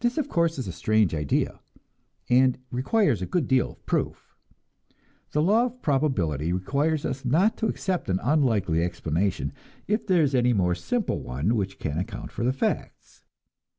[0.00, 1.60] This, of course, is a strange idea,
[2.28, 4.36] and requires a good deal of proof.
[5.30, 9.54] The law of probability requires us not to accept an unlikely explanation,
[9.86, 13.24] if there is any more simple one which can account for the facts.